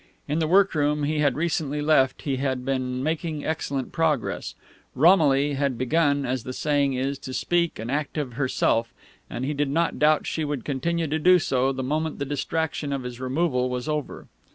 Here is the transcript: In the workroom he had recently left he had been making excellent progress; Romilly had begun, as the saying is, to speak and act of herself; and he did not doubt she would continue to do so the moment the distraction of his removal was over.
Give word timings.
In 0.27 0.39
the 0.39 0.47
workroom 0.47 1.03
he 1.03 1.19
had 1.19 1.35
recently 1.35 1.79
left 1.79 2.23
he 2.23 2.37
had 2.37 2.65
been 2.65 3.03
making 3.03 3.45
excellent 3.45 3.91
progress; 3.91 4.55
Romilly 4.95 5.53
had 5.53 5.77
begun, 5.77 6.25
as 6.25 6.43
the 6.43 6.53
saying 6.53 6.93
is, 6.93 7.19
to 7.19 7.35
speak 7.35 7.77
and 7.77 7.91
act 7.91 8.17
of 8.17 8.33
herself; 8.33 8.91
and 9.29 9.45
he 9.45 9.53
did 9.53 9.69
not 9.69 9.99
doubt 9.99 10.25
she 10.25 10.43
would 10.43 10.65
continue 10.65 11.05
to 11.05 11.19
do 11.19 11.37
so 11.37 11.71
the 11.71 11.83
moment 11.83 12.17
the 12.17 12.25
distraction 12.25 12.91
of 12.91 13.03
his 13.03 13.19
removal 13.19 13.69
was 13.69 13.87
over. 13.87 14.25